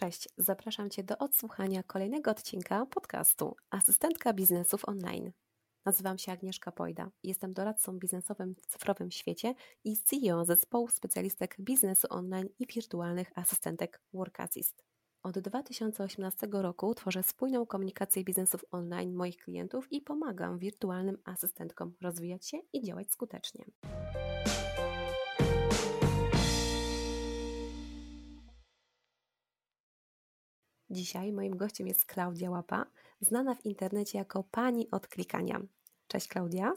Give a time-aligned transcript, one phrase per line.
[0.00, 5.32] Cześć, zapraszam Cię do odsłuchania kolejnego odcinka podcastu Asystentka Biznesów Online.
[5.84, 12.06] Nazywam się Agnieszka Pojda, jestem doradcą biznesowym w cyfrowym świecie i CEO zespołu specjalistek biznesu
[12.10, 14.84] online i wirtualnych asystentek Workassist.
[15.22, 22.46] Od 2018 roku tworzę spójną komunikację biznesów online moich klientów i pomagam wirtualnym asystentkom rozwijać
[22.46, 23.64] się i działać skutecznie.
[30.90, 32.86] Dzisiaj moim gościem jest Klaudia Łapa,
[33.20, 35.60] znana w internecie jako pani od klikania.
[36.08, 36.72] Cześć Klaudia.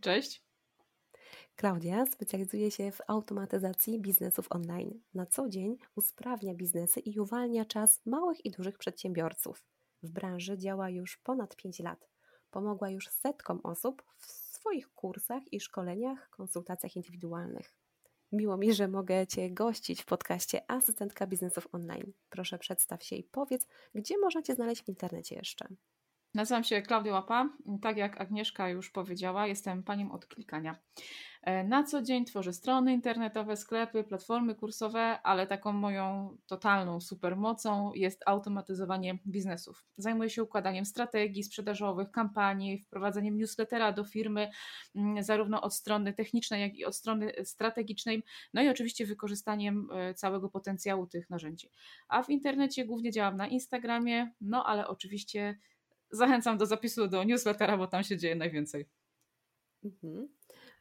[0.00, 0.42] Cześć.
[1.56, 5.00] Klaudia specjalizuje się w automatyzacji biznesów online.
[5.14, 9.64] Na co dzień usprawnia biznesy i uwalnia czas małych i dużych przedsiębiorców.
[10.02, 12.08] W branży działa już ponad 5 lat.
[12.50, 17.74] Pomogła już setkom osób w swoich kursach i szkoleniach, konsultacjach indywidualnych.
[18.32, 22.12] Miło mi, że mogę Cię gościć w podcaście Asystentka Biznesów Online.
[22.30, 25.68] Proszę przedstaw się i powiedz, gdzie można Cię znaleźć w internecie jeszcze.
[26.36, 27.50] Nazywam się Klaudia Łapa.
[27.82, 30.76] Tak jak Agnieszka już powiedziała, jestem panią od klikania.
[31.42, 37.92] E, na co dzień tworzę strony internetowe, sklepy, platformy kursowe, ale taką moją totalną supermocą
[37.94, 39.84] jest automatyzowanie biznesów.
[39.96, 44.50] Zajmuję się układaniem strategii sprzedażowych, kampanii, wprowadzeniem newslettera do firmy,
[44.94, 48.22] mm, zarówno od strony technicznej, jak i od strony strategicznej,
[48.54, 51.70] no i oczywiście wykorzystaniem e, całego potencjału tych narzędzi.
[52.08, 55.58] A w internecie głównie działam na Instagramie, no ale oczywiście
[56.10, 58.88] zachęcam do zapisu do newslettera, bo tam się dzieje najwięcej.
[59.84, 60.28] Mhm.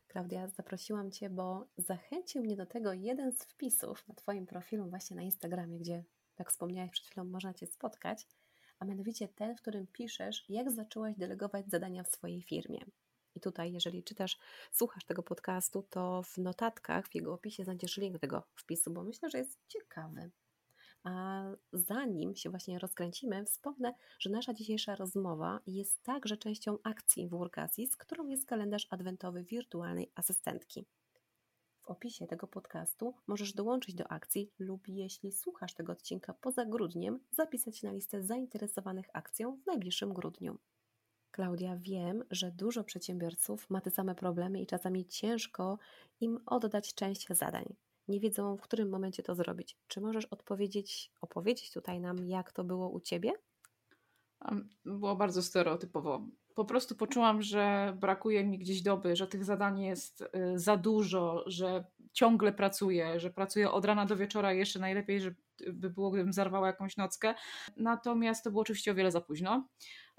[0.08, 5.16] Klaudia, zaprosiłam Cię, bo zachęcił mnie do tego jeden z wpisów na Twoim profilu właśnie
[5.16, 6.04] na Instagramie, gdzie,
[6.40, 8.28] jak wspomniałeś przed chwilą, można Cię spotkać,
[8.80, 12.80] a mianowicie ten, w którym piszesz, jak zaczęłaś delegować zadania w swojej firmie.
[13.36, 14.38] I tutaj, jeżeli czytasz,
[14.72, 19.04] słuchasz tego podcastu, to w notatkach, w jego opisie znajdziesz link do tego wpisu, bo
[19.04, 20.32] myślę, że jest ciekawy.
[21.06, 27.98] A zanim się właśnie rozkręcimy, wspomnę, że nasza dzisiejsza rozmowa jest także częścią akcji Workasis,
[27.98, 30.86] którą jest kalendarz adwentowy wirtualnej asystentki.
[31.82, 37.20] W opisie tego podcastu możesz dołączyć do akcji lub jeśli słuchasz tego odcinka poza grudniem,
[37.32, 40.58] zapisać się na listę zainteresowanych akcją w najbliższym grudniu.
[41.32, 45.78] Klaudia, wiem, że dużo przedsiębiorców ma te same problemy i czasami ciężko
[46.20, 47.76] im oddać część zadań
[48.08, 49.78] nie wiedzą, w którym momencie to zrobić.
[49.88, 53.32] Czy możesz odpowiedzieć, opowiedzieć tutaj nam, jak to było u ciebie?
[54.86, 56.28] Było bardzo stereotypowo.
[56.56, 60.28] Po prostu poczułam, że brakuje mi gdzieś doby, że tych zadań jest y,
[60.60, 66.12] za dużo, że ciągle pracuję, że pracuję od rana do wieczora, jeszcze najlepiej, żeby było,
[66.12, 67.36] gdybym zarwała jakąś nockę.
[67.78, 69.68] Natomiast to było oczywiście o wiele za późno.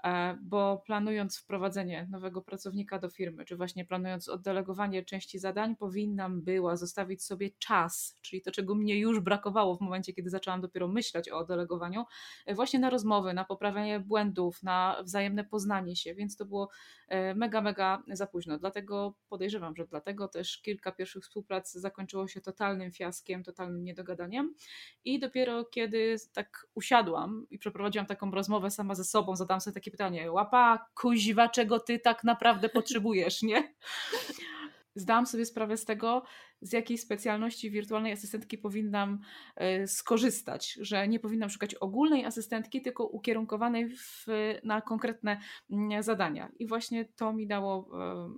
[0.03, 6.41] E, bo planując wprowadzenie nowego pracownika do firmy, czy właśnie planując oddelegowanie części zadań, powinnam
[6.41, 10.87] była zostawić sobie czas, czyli to, czego mnie już brakowało w momencie, kiedy zaczęłam dopiero
[10.87, 12.05] myśleć o oddelegowaniu,
[12.45, 16.69] e, właśnie na rozmowy, na poprawianie błędów, na wzajemne poznanie się, więc to było
[17.07, 18.57] e, mega, mega za późno.
[18.57, 24.53] Dlatego podejrzewam, że dlatego też kilka pierwszych współprac zakończyło się totalnym fiaskiem, totalnym niedogadaniem
[25.05, 29.86] i dopiero kiedy tak usiadłam i przeprowadziłam taką rozmowę sama ze sobą, zadałam sobie takie
[29.87, 33.73] takie pytanie, łapa, kuźwa, czego ty tak naprawdę potrzebujesz, nie?
[34.95, 36.23] Zdałam sobie sprawę z tego,
[36.61, 39.19] z jakiej specjalności wirtualnej asystentki powinnam
[39.55, 44.25] e, skorzystać, że nie powinnam szukać ogólnej asystentki, tylko ukierunkowanej w,
[44.63, 46.51] na konkretne mm, zadania.
[46.59, 47.89] I właśnie to mi dało,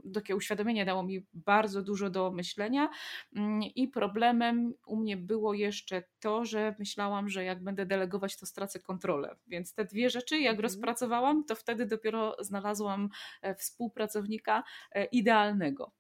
[0.06, 2.90] e, takie uświadomienie dało mi bardzo dużo do myślenia
[3.36, 8.46] mm, i problemem u mnie było jeszcze to, że myślałam, że jak będę delegować, to
[8.46, 9.36] stracę kontrolę.
[9.48, 10.64] Więc te dwie rzeczy, jak mhm.
[10.64, 13.10] rozpracowałam, to wtedy dopiero znalazłam
[13.42, 14.64] e, współpracownika
[15.12, 15.92] idealnego.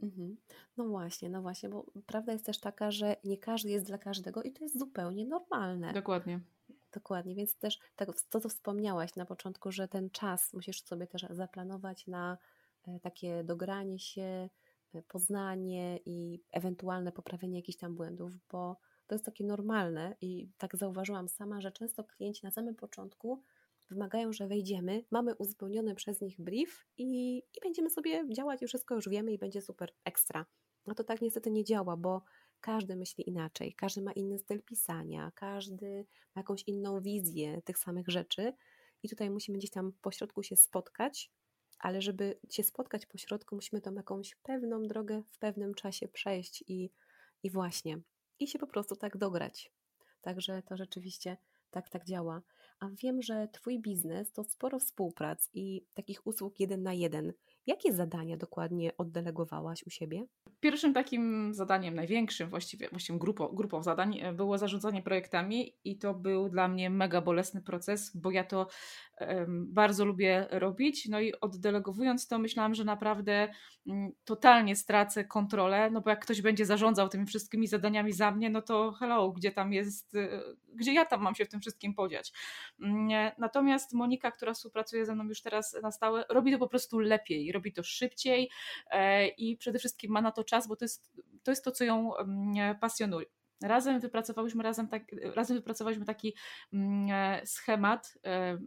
[0.00, 0.36] Mhm.
[0.76, 4.42] No właśnie, no właśnie, bo prawda jest też taka, że nie każdy jest dla każdego
[4.42, 5.92] i to jest zupełnie normalne.
[5.92, 6.40] Dokładnie.
[6.92, 11.26] Dokładnie, więc też tak, to, co wspomniałaś na początku, że ten czas musisz sobie też
[11.30, 12.38] zaplanować na
[12.88, 14.48] e, takie dogranie się,
[14.94, 18.76] e, poznanie i ewentualne poprawienie jakichś tam błędów, bo
[19.06, 23.42] to jest takie normalne i tak zauważyłam sama, że często klienci na samym początku
[23.90, 28.94] wymagają, że wejdziemy, mamy uzupełniony przez nich brief i, i będziemy sobie działać i wszystko
[28.94, 30.46] już wiemy i będzie super ekstra.
[30.86, 32.22] No to tak niestety nie działa, bo
[32.60, 38.08] każdy myśli inaczej, każdy ma inny styl pisania, każdy ma jakąś inną wizję tych samych
[38.08, 38.52] rzeczy
[39.02, 41.32] i tutaj musimy gdzieś tam pośrodku się spotkać,
[41.78, 46.90] ale żeby się spotkać pośrodku, musimy tą jakąś pewną drogę w pewnym czasie przejść i,
[47.42, 48.00] i właśnie,
[48.38, 49.72] i się po prostu tak dograć.
[50.20, 51.36] Także to rzeczywiście
[51.70, 52.42] tak, tak działa.
[52.80, 57.32] A wiem, że Twój biznes to sporo współprac i takich usług jeden na jeden.
[57.66, 60.26] Jakie zadania dokładnie oddelegowałaś u siebie?
[60.60, 66.14] Pierwszym takim zadaniem, największym właściwie, właściwie grupą, grupą zadań e, było zarządzanie projektami i to
[66.14, 68.66] był dla mnie mega bolesny proces, bo ja to
[69.20, 71.08] um, bardzo lubię robić.
[71.08, 73.48] No i oddelegowując to, myślałam, że naprawdę
[73.86, 78.50] um, totalnie stracę kontrolę, no bo jak ktoś będzie zarządzał tymi wszystkimi zadaniami za mnie,
[78.50, 80.42] no to hello, gdzie tam jest, e,
[80.74, 82.32] gdzie ja tam mam się w tym wszystkim podziać.
[82.80, 83.08] Um,
[83.38, 87.52] natomiast Monika, która współpracuje ze mną już teraz na stałe, robi to po prostu lepiej,
[87.52, 88.50] robi to szybciej
[88.90, 91.12] e, i przede wszystkim ma na to czas, bo to jest
[91.42, 92.12] to, jest to co ją
[92.80, 93.26] pasjonuje.
[93.62, 95.02] Razem wypracowałyśmy, razem, tak,
[95.34, 96.34] razem wypracowałyśmy taki
[96.72, 98.58] mm, e, schemat, e,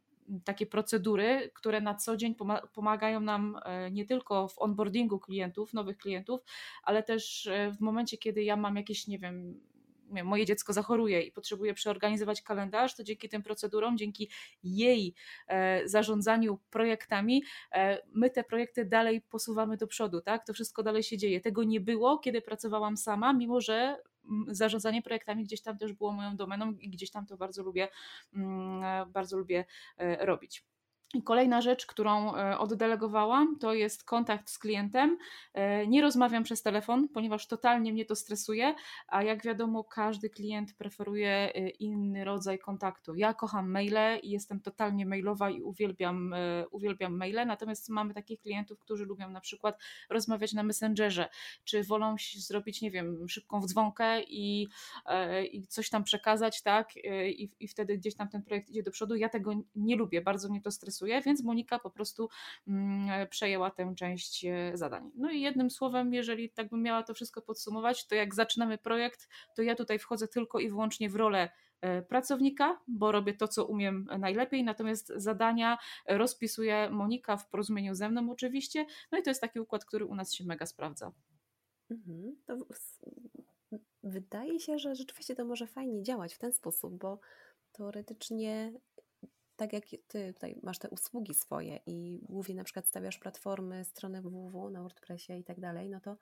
[0.44, 2.36] takie procedury, które na co dzień
[2.74, 3.60] pomagają nam
[3.92, 6.42] nie tylko w onboardingu klientów, nowych klientów,
[6.84, 9.60] ale też w momencie, kiedy ja mam jakieś, nie wiem,
[10.24, 14.30] moje dziecko zachoruje i potrzebuje przeorganizować kalendarz, to dzięki tym procedurom, dzięki
[14.64, 15.14] jej
[15.48, 20.46] e, zarządzaniu projektami, e, my te projekty dalej posuwamy do przodu, tak?
[20.46, 21.42] To wszystko dalej się dzieje.
[21.42, 24.02] Tego nie było, kiedy pracowałam sama, mimo że
[24.48, 27.88] zarządzanie projektami gdzieś tam też było moją domeną i gdzieś tam to bardzo lubię,
[28.34, 29.66] mm, e, bardzo lubię
[30.20, 30.64] robić.
[31.24, 35.18] Kolejna rzecz, którą e, oddelegowałam, to jest kontakt z klientem.
[35.54, 38.76] E, nie rozmawiam przez telefon, ponieważ totalnie mnie to stresuje,
[39.08, 43.16] a jak wiadomo, każdy klient preferuje e, inny rodzaj kontaktu.
[43.16, 46.36] Ja kocham maile i jestem totalnie mailowa i uwielbiam,
[46.72, 51.30] uwielbiam maile, natomiast mamy takich klientów, którzy lubią na przykład rozmawiać na Messengerze,
[51.64, 54.68] czy wolą zrobić, nie wiem, szybką dzwonkę i,
[55.52, 56.96] i coś tam przekazać, tak,
[57.28, 59.16] I, i wtedy gdzieś tam ten projekt idzie do przodu.
[59.16, 62.30] Ja tego nie lubię, bardzo mnie to stresuje więc Monika po prostu
[62.68, 65.12] mm, przejęła tę część e, zadań.
[65.16, 69.30] No i jednym słowem, jeżeli tak bym miała to wszystko podsumować, to jak zaczynamy projekt,
[69.56, 71.50] to ja tutaj wchodzę tylko i wyłącznie w rolę
[71.82, 78.10] e, pracownika, bo robię to, co umiem najlepiej, natomiast zadania rozpisuje Monika w porozumieniu ze
[78.10, 81.12] mną oczywiście, no i to jest taki układ, który u nas się mega sprawdza.
[81.92, 82.36] Mhm.
[84.04, 87.20] wydaje się, że rzeczywiście to może fajnie działać w ten sposób, bo
[87.72, 88.74] teoretycznie
[89.60, 94.22] tak jak ty tutaj masz te usługi swoje i głównie na przykład stawiasz platformy, strony
[94.22, 96.18] www na WordPressie i tak dalej, no to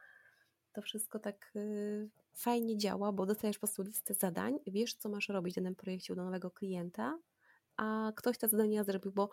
[0.73, 5.29] to wszystko tak y, fajnie działa, bo dostajesz po prostu listę zadań, wiesz co masz
[5.29, 7.19] robić w danym projekcie do nowego klienta,
[7.75, 9.29] a ktoś te zadania zrobił, bo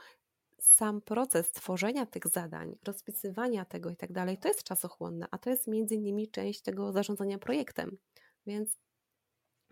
[0.58, 5.50] sam proces tworzenia tych zadań, rozpisywania tego i tak dalej, to jest czasochłonne, a to
[5.50, 7.98] jest między innymi część tego zarządzania projektem.
[8.46, 8.78] Więc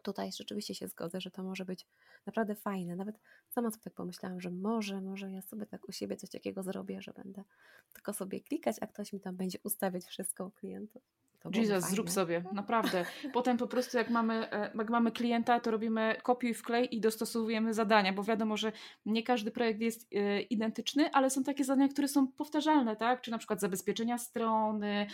[0.03, 1.87] tutaj rzeczywiście się zgodzę, że to może być
[2.27, 2.97] naprawdę fajne.
[2.97, 6.63] Nawet sama sobie tak pomyślałam, że może, może ja sobie tak u siebie coś takiego
[6.63, 7.45] zrobię, że będę
[7.93, 11.03] tylko sobie klikać, a ktoś mi tam będzie ustawiać wszystko u klientów.
[11.51, 13.05] Jesus, zrób sobie, naprawdę.
[13.33, 17.75] Potem po prostu jak mamy, e, jak mamy klienta, to robimy kopiuj wklej i dostosowujemy
[17.75, 18.73] zadania, bo wiadomo, że
[19.07, 23.21] nie każdy projekt jest e, identyczny, ale są takie zadania, które są powtarzalne, tak?
[23.21, 25.07] Czy na przykład zabezpieczenia strony,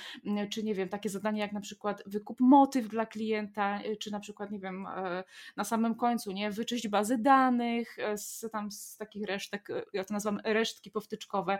[0.50, 4.20] czy nie wiem, takie zadania jak na przykład wykup motyw dla klienta, e, czy na
[4.20, 4.86] przykład, nie wiem,
[5.56, 10.40] na samym końcu, nie, wyczyść bazy danych z tam z takich resztek, ja to nazywam
[10.44, 11.58] resztki powtyczkowe.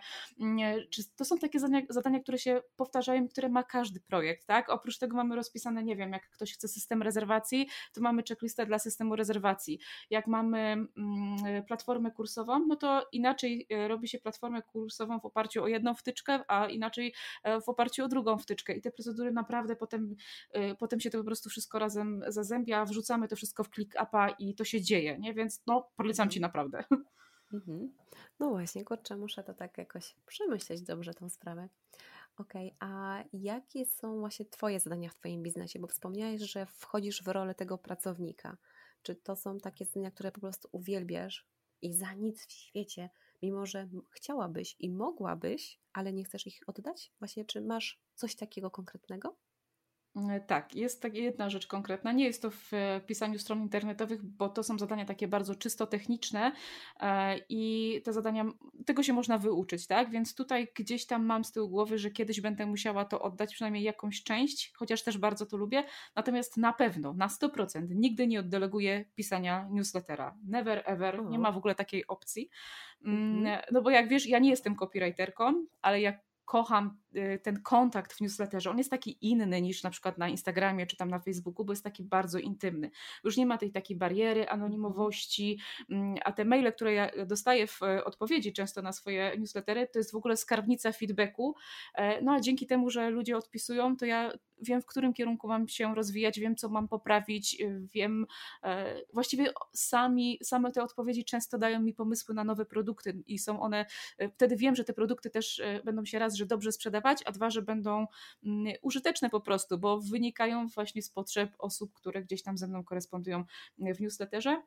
[0.90, 4.57] Czy to są takie zadania, zadania które się powtarzają, które ma każdy projekt, tak?
[4.58, 4.70] Tak?
[4.70, 8.78] Oprócz tego mamy rozpisane, nie wiem, jak ktoś chce system rezerwacji, to mamy checklistę dla
[8.78, 9.80] systemu rezerwacji.
[10.10, 15.62] Jak mamy mm, platformę kursową, no to inaczej e, robi się platformę kursową w oparciu
[15.62, 18.72] o jedną wtyczkę, a inaczej e, w oparciu o drugą wtyczkę.
[18.72, 20.16] I te procedury naprawdę potem,
[20.52, 24.54] e, potem się to po prostu wszystko razem zazębia, wrzucamy to wszystko w ClickUpa i
[24.54, 25.34] to się dzieje, nie?
[25.34, 26.84] Więc no, polecam Ci naprawdę.
[27.52, 27.92] Mhm.
[28.40, 31.68] No właśnie, kurczę, muszę to tak jakoś przemyśleć dobrze tą sprawę.
[32.38, 35.78] Okej, a jakie są właśnie Twoje zadania w Twoim biznesie?
[35.78, 38.56] Bo wspomniałeś, że wchodzisz w rolę tego pracownika.
[39.02, 41.46] Czy to są takie zadania, które po prostu uwielbiasz
[41.82, 43.10] i za nic w świecie,
[43.42, 47.12] mimo że chciałabyś i mogłabyś, ale nie chcesz ich oddać?
[47.18, 49.36] Właśnie, czy masz coś takiego konkretnego?
[50.30, 52.12] E, tak, jest tak jedna rzecz konkretna.
[52.12, 55.86] Nie jest to w e, pisaniu stron internetowych, bo to są zadania takie bardzo czysto
[55.86, 56.52] techniczne
[57.00, 58.44] e, i te zadania,
[58.86, 60.10] tego się można wyuczyć, tak?
[60.10, 63.82] Więc tutaj gdzieś tam mam z tyłu głowy, że kiedyś będę musiała to oddać, przynajmniej
[63.82, 65.84] jakąś część, chociaż też bardzo to lubię.
[66.16, 70.36] Natomiast na pewno, na 100% nigdy nie oddeleguję pisania newslettera.
[70.44, 72.50] Never ever, nie ma w ogóle takiej opcji.
[73.04, 73.62] Mm, mhm.
[73.72, 78.20] No bo jak wiesz, ja nie jestem copywriterką, ale jak kocham y, ten kontakt w
[78.20, 78.70] newsletterze.
[78.70, 81.84] On jest taki inny niż na przykład na Instagramie czy tam na Facebooku, bo jest
[81.84, 82.90] taki bardzo intymny.
[83.24, 85.58] Już nie ma tej takiej bariery anonimowości,
[85.90, 89.98] mm, a te maile, które ja dostaję w e, odpowiedzi często na swoje newslettery, to
[89.98, 91.54] jest w ogóle skarbnica feedbacku.
[91.94, 95.68] E, no a dzięki temu, że ludzie odpisują, to ja wiem w którym kierunku mam
[95.68, 97.62] się rozwijać, wiem co mam poprawić,
[97.94, 98.26] wiem,
[99.12, 103.86] właściwie sami, same te odpowiedzi często dają mi pomysły na nowe produkty i są one,
[104.34, 107.62] wtedy wiem, że te produkty też będą się raz, że dobrze sprzedawać, a dwa, że
[107.62, 108.06] będą
[108.44, 112.84] mm, użyteczne po prostu, bo wynikają właśnie z potrzeb osób, które gdzieś tam ze mną
[112.84, 113.44] korespondują
[113.78, 114.62] w newsletterze.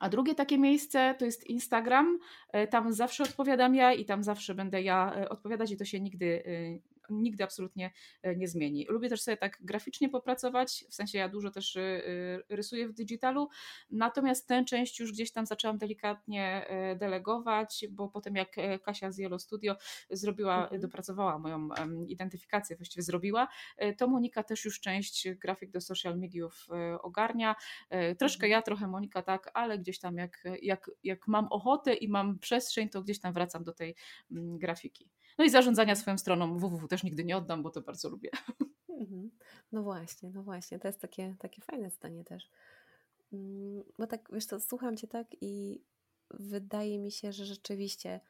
[0.00, 2.18] A drugie takie miejsce to jest Instagram.
[2.52, 6.00] E, tam zawsze odpowiadam ja i tam zawsze będę ja e, odpowiadać i to się
[6.00, 7.90] nigdy e, nigdy absolutnie
[8.22, 8.86] e, nie zmieni.
[8.88, 12.92] Lubię też sobie tak graficznie popracować, w sensie ja dużo też e, e, rysuję w
[12.92, 13.48] digitalu,
[13.90, 19.42] natomiast tę część już gdzieś tam zaczęłam delikatnie delegować, bo potem jak Kasia z Yellow
[19.42, 19.76] Studio
[20.10, 20.80] zrobiła, mhm.
[20.80, 21.68] dopracowała moją
[22.08, 23.48] identyfikację, właściwie zrobiła,
[23.98, 26.68] to Monika też już część grafik do social mediów
[27.02, 27.56] ogarnia.
[28.18, 28.50] Troszkę mhm.
[28.50, 32.88] ja, trochę Monika tak, ale gdzieś tam jak, jak, jak mam ochotę i mam przestrzeń,
[32.88, 33.94] to gdzieś tam wracam do tej
[34.30, 35.08] mm, grafiki.
[35.38, 38.30] No i zarządzania swoją stroną www też nigdy nie oddam, bo to bardzo lubię.
[38.88, 39.30] Mhm.
[39.72, 40.78] No właśnie, no właśnie.
[40.78, 42.50] To jest takie, takie fajne zdanie też.
[43.32, 45.82] Mm, bo tak, wiesz co, słucham Cię tak i
[46.30, 48.20] wydaje mi się, że rzeczywiście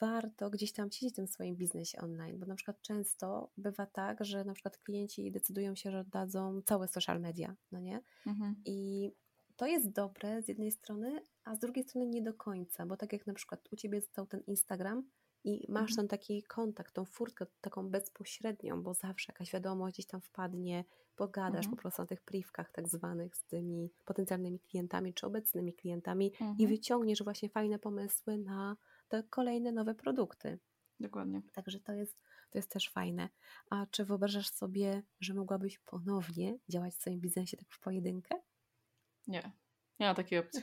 [0.00, 4.24] warto gdzieś tam siedzieć w tym swoim biznesie online, bo na przykład często bywa tak,
[4.24, 8.00] że na przykład klienci decydują się, że dadzą całe social media, no nie?
[8.26, 8.62] Mhm.
[8.64, 9.10] I
[9.56, 13.12] to jest dobre z jednej strony, a z drugiej strony nie do końca, bo tak
[13.12, 15.10] jak na przykład u Ciebie został ten Instagram,
[15.44, 15.96] i masz mhm.
[15.96, 20.84] ten taki kontakt, tą furtkę taką bezpośrednią, bo zawsze jakaś wiadomość gdzieś tam wpadnie,
[21.16, 21.76] pogadasz mhm.
[21.76, 26.56] po prostu na tych priwkach tak zwanych z tymi potencjalnymi klientami czy obecnymi klientami mhm.
[26.58, 28.76] i wyciągniesz właśnie fajne pomysły na
[29.08, 30.58] te kolejne nowe produkty.
[31.00, 31.42] Dokładnie.
[31.52, 32.18] Także to jest,
[32.50, 33.28] to jest też fajne.
[33.70, 38.34] A czy wyobrażasz sobie, że mogłabyś ponownie działać w swoim biznesie tak w pojedynkę?
[39.26, 39.52] Nie,
[40.00, 40.62] nie ma takiej opcji.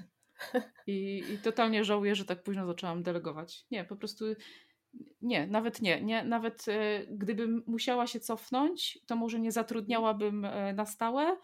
[0.88, 3.66] I, I totalnie żałuję, że tak późno zaczęłam delegować.
[3.72, 4.26] Nie, po prostu
[5.28, 6.02] nie, nawet nie.
[6.02, 11.38] nie nawet e, gdybym musiała się cofnąć, to może nie zatrudniałabym e, na stałe,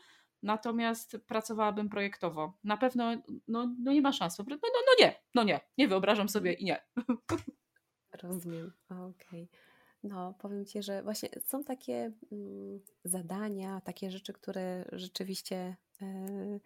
[0.44, 2.58] natomiast pracowałabym projektowo.
[2.64, 3.12] Na pewno
[3.48, 4.40] no, no nie ma szans.
[4.40, 6.84] No, no, no nie, no nie, nie wyobrażam sobie i nie.
[8.22, 9.44] Rozumiem, okej.
[9.44, 9.48] Okay.
[10.04, 16.60] No, powiem Ci, że właśnie są takie mm, zadania, takie rzeczy, które rzeczywiście y,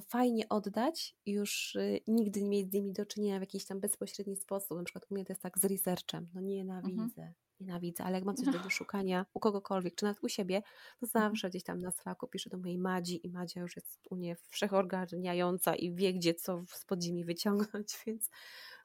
[0.00, 3.80] fajnie oddać i już y, nigdy nie mieć z nimi do czynienia w jakiś tam
[3.80, 4.78] bezpośredni sposób.
[4.78, 6.28] Na przykład u mnie to jest tak z researchem.
[6.34, 7.32] No nienawidzę, mhm.
[7.60, 10.62] nienawidzę, ale jak mam coś do wyszukania u kogokolwiek, czy nawet u siebie,
[11.00, 11.30] to mhm.
[11.30, 14.36] zawsze gdzieś tam na Slacku piszę do mojej Madzi i Madzia już jest u mnie
[14.48, 18.30] wszechorganiająca i wie, gdzie co z podziemi wyciągnąć, więc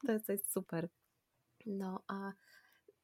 [0.06, 0.90] to jest, to jest super.
[1.66, 2.32] No a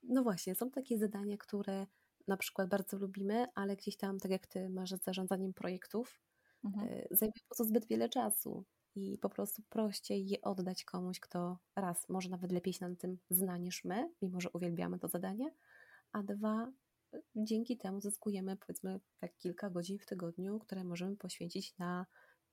[0.03, 1.87] no właśnie, są takie zadania, które
[2.27, 6.21] na przykład bardzo lubimy, ale gdzieś tam, tak jak ty masz z zarządzaniem projektów,
[6.65, 6.87] mhm.
[6.87, 11.59] E, zajmuje po to zbyt wiele czasu i po prostu prościej je oddać komuś, kto
[11.75, 15.53] raz może nawet lepiej się na tym zna niż my, mimo że uwielbiamy to zadanie,
[16.11, 16.71] a dwa
[17.13, 22.05] e, dzięki temu zyskujemy powiedzmy tak kilka godzin w tygodniu, które możemy poświęcić na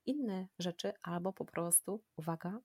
[0.05, 2.59] inne rzeczy albo po prostu, uwaga,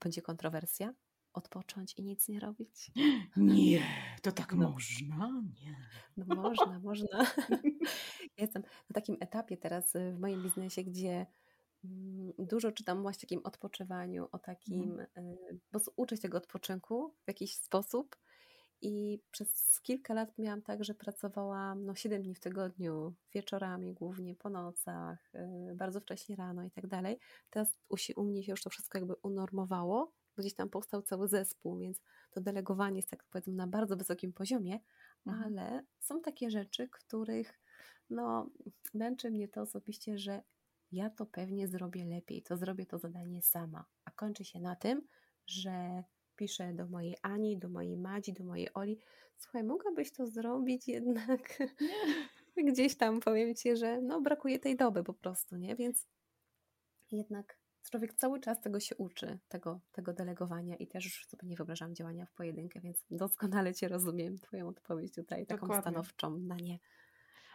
[0.00, 0.94] będzie kontrowersja,
[1.36, 2.90] odpocząć i nic nie robić?
[3.36, 3.82] Nie,
[4.22, 4.70] to tak no.
[4.70, 5.42] można?
[5.60, 5.76] Nie.
[6.16, 7.26] No można, można.
[8.38, 11.26] Jestem na takim etapie teraz y, w moim biznesie, gdzie
[11.84, 15.36] mm, dużo czytam właśnie o takim odpoczywaniu, o takim, mm.
[15.72, 18.16] bo uczę się tego odpoczynku w jakiś sposób
[18.82, 24.34] i przez kilka lat miałam tak, że pracowałam no, 7 dni w tygodniu, wieczorami głównie,
[24.34, 27.18] po nocach, y, bardzo wcześnie rano i tak dalej.
[27.50, 27.78] Teraz
[28.16, 32.00] u, mnie się już to wszystko jakby unormowało gdzieś tam powstał cały zespół, więc
[32.30, 34.80] to delegowanie jest tak powiedzmy na bardzo wysokim poziomie,
[35.26, 35.44] mhm.
[35.44, 37.60] ale są takie rzeczy, których
[38.10, 38.50] no
[38.94, 40.42] męczy mnie to osobiście, że
[40.92, 45.02] ja to pewnie zrobię lepiej, to zrobię to zadanie sama, a kończy się na tym,
[45.46, 46.02] że
[46.36, 48.98] piszę do mojej Ani, do mojej Madzi, do mojej Oli,
[49.38, 51.58] słuchaj, mogłabyś to zrobić jednak
[52.72, 56.06] gdzieś tam, powiem Ci, że no brakuje tej doby po prostu, nie, więc
[57.12, 57.58] jednak
[57.90, 61.94] człowiek cały czas tego się uczy, tego, tego delegowania i też już sobie nie wyobrażam
[61.94, 65.82] działania w pojedynkę, więc doskonale Cię rozumiem, Twoją odpowiedź tutaj, taką Dokładnie.
[65.82, 66.78] stanowczą na nie.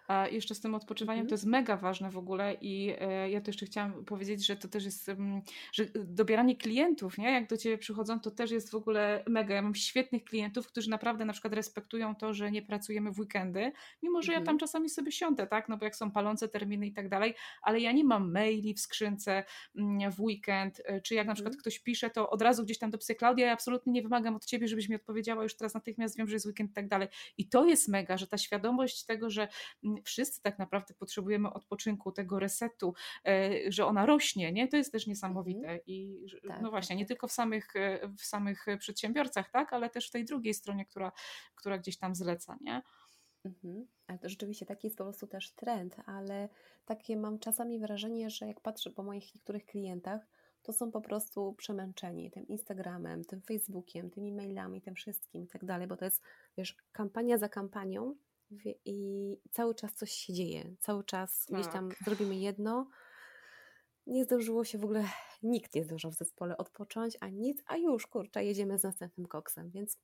[0.08, 1.30] A jeszcze z tym odpoczywaniem -hmm.
[1.30, 4.68] to jest mega ważne w ogóle i e, ja to jeszcze chciałam powiedzieć, że to
[4.68, 5.42] też jest, mm,
[5.74, 7.32] że dobieranie klientów, nie?
[7.32, 9.56] Jak do Ciebie przychodzą, to też jest w ogóle mega.
[9.56, 13.72] Ja mam świetnych klientów, którzy naprawdę na przykład respektują to, że nie pracujemy w weekendy,
[14.04, 14.36] mimo że -hmm.
[14.36, 14.60] ja tam mhm.
[14.60, 15.70] czasami sobie siądę, tak?
[15.70, 18.80] No bo jak są palące terminy i tak dalej, ale ja nie mam maili w
[18.80, 19.44] skrzynce
[19.76, 21.60] mm, w weekend, e, czy jak na przykład -hmm.
[21.60, 24.68] ktoś pisze, to od razu gdzieś tam dopiszę, Klaudia, ja absolutnie nie wymagam od Ciebie,
[24.68, 27.08] żebyś mi odpowiedziała już teraz natychmiast, wiem, że jest weekend i tak dalej.
[27.38, 29.48] I to jest mega, że ta świadomość tego, że
[29.84, 32.94] mm, wszyscy tak naprawdę potrzebujemy odpoczynku, tego resetu,
[33.26, 34.68] e, że ona rośnie, nie?
[34.68, 35.60] To jest też niesamowite.
[35.60, 35.80] Mhm.
[35.88, 37.08] I tak, no właśnie, tak, nie tak.
[37.08, 41.12] tylko w samych, e, w samych przedsiębiorcach, tak, ale też w tej drugiej stronie, która,
[41.56, 42.82] która gdzieś tam zleca, nie?
[43.46, 43.88] Mhm.
[44.08, 46.50] Ale to rzeczywiście taki jest po prostu też trend, ale
[46.86, 50.28] takie mam czasami wrażenie, że jak patrzę po moich niektórych klientach,
[50.64, 55.66] to są po prostu przemęczeni tym Instagramem, tym Facebookiem, tymi mailami, tym wszystkim i tak
[55.66, 56.22] dalej, bo to jest,
[56.58, 58.16] wiesz, kampania za kampanią
[58.86, 61.60] i cały czas coś się dzieje, cały czas tak.
[61.60, 61.98] gdzieś tam tak.
[62.06, 62.90] zrobimy jedno,
[64.08, 65.06] nie zdążyło się w ogóle,
[65.44, 69.72] nikt nie zdążył w zespole odpocząć, a nic, a już, kurczę, jedziemy z następnym koksem,
[69.72, 69.98] więc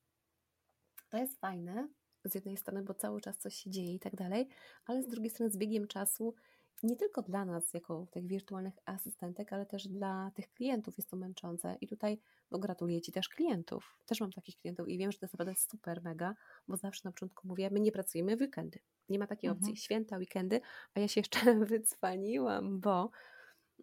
[1.09, 1.89] to jest fajne
[2.25, 4.49] z jednej strony, bo cały czas coś się dzieje i tak dalej,
[4.85, 6.35] ale z drugiej strony z biegiem czasu
[6.83, 11.17] nie tylko dla nas, jako tych wirtualnych asystentek, ale też dla tych klientów jest to
[11.17, 11.77] męczące.
[11.81, 12.19] I tutaj
[12.51, 13.97] no, gratuluję Ci też klientów.
[14.05, 16.35] Też mam takich klientów i wiem, że to jest naprawdę super, mega,
[16.67, 18.79] bo zawsze na początku mówię, my nie pracujemy w weekendy.
[19.09, 19.63] Nie ma takiej mhm.
[19.63, 19.77] opcji.
[19.83, 20.61] Święta, weekendy,
[20.93, 23.09] a ja się jeszcze wycwaniłam, bo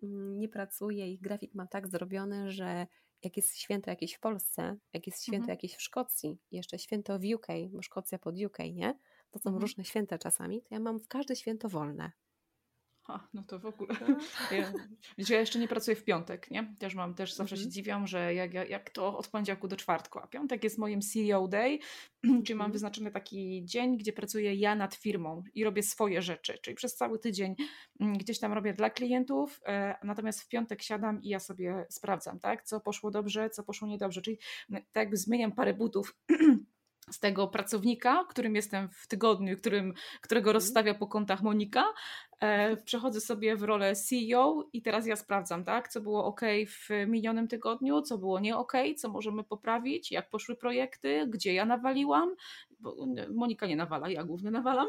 [0.02, 2.86] mm, nie pracuję i grafik mam tak zrobiony, że
[3.24, 5.52] jak jest święto jakieś w Polsce, jak jest święto mhm.
[5.52, 8.98] jakieś w Szkocji, jeszcze święto w UK, bo Szkocja pod UK, nie?
[9.30, 9.60] To są mhm.
[9.60, 12.12] różne święta czasami, to ja mam w każde święto wolne.
[13.08, 13.94] A, no to w ogóle.
[14.50, 14.73] Ja,
[15.28, 16.75] ja jeszcze nie pracuję w piątek, nie?
[16.78, 17.73] Też mam, też zawsze się mhm.
[17.73, 21.78] dziwią, że jak, jak to od poniedziałku do czwartku, a piątek jest moim CEO day,
[22.44, 22.73] czyli mam mhm.
[22.73, 27.18] wyznaczony taki dzień, gdzie pracuję ja nad firmą i robię swoje rzeczy, czyli przez cały
[27.18, 27.54] tydzień
[28.00, 32.40] mm, gdzieś tam robię dla klientów, e, natomiast w piątek siadam i ja sobie sprawdzam,
[32.40, 32.62] tak?
[32.62, 34.38] Co poszło dobrze, co poszło niedobrze, czyli
[34.70, 36.16] mm, tak jakby zmieniam parę butów
[37.11, 40.54] z tego pracownika, którym jestem w tygodniu, którym, którego mhm.
[40.54, 41.84] rozstawia po kątach Monika,
[42.40, 46.88] e, przechodzę sobie w rolę CEO i teraz ja sprawdzam, tak, co było ok w
[47.06, 52.34] minionym tygodniu, co było nie ok, co możemy poprawić, jak poszły projekty, gdzie ja nawaliłam,
[52.80, 52.96] bo
[53.34, 54.88] Monika nie nawala, ja głównie nawalam,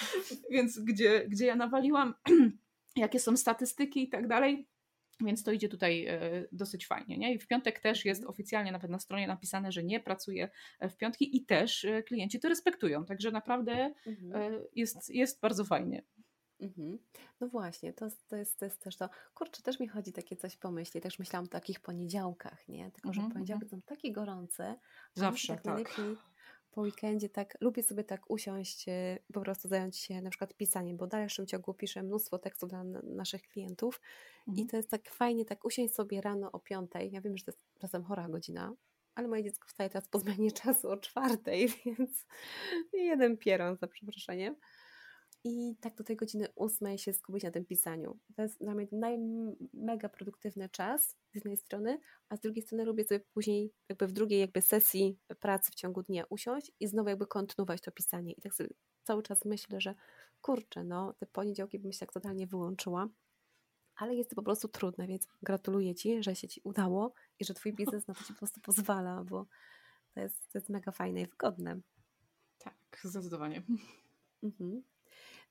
[0.50, 2.14] więc gdzie, gdzie ja nawaliłam,
[2.96, 4.73] jakie są statystyki i tak dalej.
[5.24, 6.20] Więc to idzie tutaj e,
[6.52, 7.18] dosyć fajnie.
[7.18, 7.34] Nie?
[7.34, 8.30] I w piątek też jest mhm.
[8.30, 10.50] oficjalnie nawet na stronie napisane, że nie pracuje
[10.80, 13.04] w piątki i też e, klienci to respektują.
[13.04, 14.54] Także naprawdę mhm.
[14.54, 16.02] E, jest, jest bardzo fajnie.
[16.60, 16.98] Mhm.
[17.40, 19.08] No właśnie, to, to, jest, to jest też to.
[19.34, 21.02] Kurczę, też mi chodzi takie coś pomyśleć.
[21.02, 22.90] Też myślałam o takich poniedziałkach, nie?
[22.90, 24.78] Tylko, że poniedziałki są takie gorące.
[25.14, 25.64] Zawsze, tak.
[25.64, 25.96] tak
[26.74, 30.96] po weekendzie tak, lubię sobie tak usiąść, e, po prostu zająć się na przykład pisaniem,
[30.96, 34.00] bo w dalszym ciągu piszę mnóstwo tekstów dla naszych klientów
[34.48, 34.66] mhm.
[34.66, 37.50] i to jest tak fajnie, tak usiąść sobie rano o piątej, ja wiem, że to
[37.50, 38.72] jest czasem chora godzina,
[39.14, 42.26] ale moje dziecko wstaje teraz po zmianie czasu o czwartej, więc
[42.92, 44.56] jeden pieron za przeproszeniem
[45.44, 48.18] i tak do tej godziny ósmej się skupić na tym pisaniu.
[48.36, 53.04] To jest dla mnie najmega produktywny czas z jednej strony, a z drugiej strony lubię
[53.04, 57.26] sobie później jakby w drugiej jakby sesji pracy w ciągu dnia usiąść i znowu jakby
[57.26, 58.32] kontynuować to pisanie.
[58.32, 58.70] I tak sobie
[59.02, 59.94] cały czas myślę, że
[60.42, 63.08] kurczę, no te poniedziałki bym się tak totalnie wyłączyła,
[63.96, 67.54] ale jest to po prostu trudne, więc gratuluję Ci, że się Ci udało i że
[67.54, 69.46] Twój biznes na to Ci po prostu pozwala, bo
[70.14, 71.80] to jest, to jest mega fajne i wygodne.
[72.58, 73.62] Tak, zdecydowanie.
[74.42, 74.82] Mhm.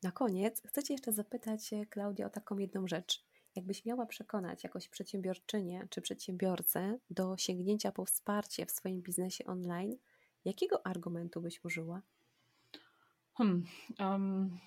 [0.03, 3.23] Na koniec chcę Cię jeszcze zapytać, Klaudia, o taką jedną rzecz.
[3.55, 9.97] Jakbyś miała przekonać jakąś przedsiębiorczynię czy przedsiębiorcę do sięgnięcia po wsparcie w swoim biznesie online,
[10.45, 12.01] jakiego argumentu byś użyła?
[13.33, 13.65] Hmm,
[13.99, 14.57] um,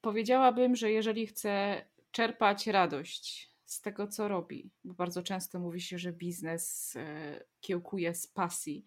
[0.00, 5.98] powiedziałabym, że jeżeli chce czerpać radość z tego, co robi, bo bardzo często mówi się,
[5.98, 8.86] że biznes e, kiełkuje z pasji,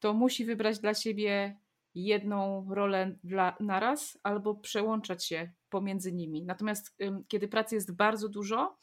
[0.00, 1.56] to musi wybrać dla siebie
[2.04, 6.44] jedną rolę dla, naraz albo przełączać się pomiędzy nimi.
[6.44, 6.96] Natomiast
[7.28, 8.76] kiedy pracy jest bardzo dużo,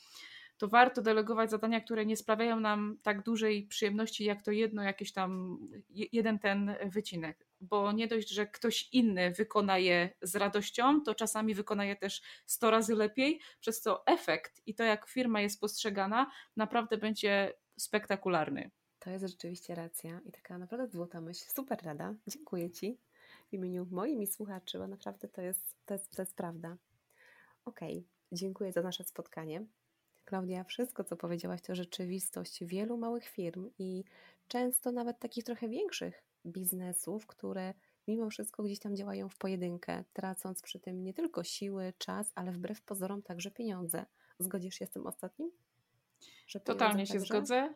[0.57, 5.13] to warto delegować zadania, które nie sprawiają nam tak dużej przyjemności, jak to jedno, jakiś
[5.13, 7.47] tam jeden ten wycinek.
[7.61, 12.21] Bo nie dość, że ktoś inny wykona je z radością, to czasami wykona je też
[12.45, 18.71] 100 razy lepiej, przez co efekt i to, jak firma jest postrzegana, naprawdę będzie spektakularny.
[19.03, 21.45] To jest rzeczywiście racja i taka naprawdę złota myśl.
[21.55, 22.15] Super rada.
[22.27, 22.97] Dziękuję Ci
[23.49, 26.77] w imieniu moim i słuchaczy, bo naprawdę to jest, to jest, to jest prawda.
[27.65, 28.09] Okej, okay.
[28.31, 29.65] dziękuję za nasze spotkanie.
[30.25, 34.03] Klaudia, wszystko co powiedziałaś to rzeczywistość wielu małych firm i
[34.47, 37.73] często nawet takich trochę większych biznesów, które
[38.07, 42.51] mimo wszystko gdzieś tam działają w pojedynkę, tracąc przy tym nie tylko siły, czas, ale
[42.51, 44.05] wbrew pozorom także pieniądze.
[44.39, 45.51] Zgodzisz się z tym ostatnim?
[46.65, 47.27] Totalnie się także?
[47.27, 47.73] zgodzę.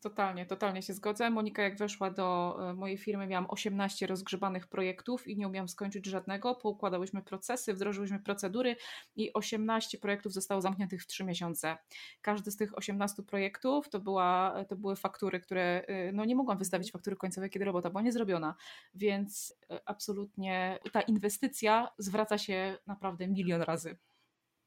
[0.00, 1.30] Totalnie, totalnie się zgodzę.
[1.30, 6.06] Monika, jak weszła do e, mojej firmy, miałam 18 rozgrzebanych projektów i nie umiałam skończyć
[6.06, 6.54] żadnego.
[6.54, 8.76] Poukładałyśmy procesy, wdrożyłyśmy procedury
[9.16, 11.76] i 18 projektów zostało zamkniętych w 3 miesiące.
[12.20, 16.58] Każdy z tych 18 projektów to, była, to były faktury, które e, no nie mogłam
[16.58, 16.92] wystawić mhm.
[16.92, 18.54] faktury końcowej, kiedy robota była niezrobiona.
[18.94, 23.96] Więc e, absolutnie ta inwestycja zwraca się naprawdę milion razy.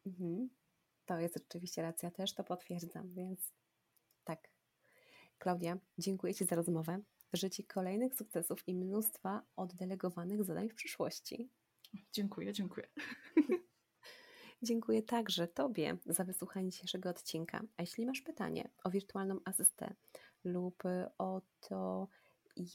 [0.05, 0.49] Mhm.
[1.05, 3.53] To jest rzeczywiście racja, też to potwierdzam, więc
[4.23, 4.54] tak,
[5.39, 6.99] Klaudia, dziękuję Ci za rozmowę.
[7.33, 11.49] Życzę Ci kolejnych sukcesów i mnóstwa oddelegowanych zadań w przyszłości.
[12.11, 12.87] Dziękuję, dziękuję.
[14.61, 17.61] Dziękuję także Tobie za wysłuchanie dzisiejszego odcinka.
[17.77, 19.95] A jeśli masz pytanie o wirtualną asystę
[20.43, 20.83] lub
[21.17, 22.07] o to,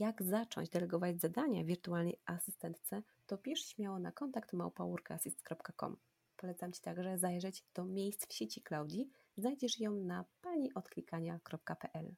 [0.01, 5.97] jak zacząć delegować zadania wirtualnej asystentce, to pisz śmiało na kontakt małpaurkaassist.com.
[6.37, 9.11] Polecam Ci także zajrzeć do miejsc w sieci Klaudii.
[9.37, 12.15] Znajdziesz ją na paniodklikania.pl.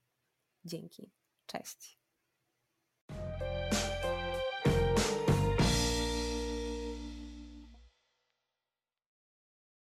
[0.65, 1.11] Dzięki.
[1.47, 2.02] Cześć.